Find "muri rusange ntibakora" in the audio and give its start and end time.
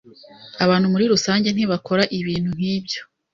0.93-2.03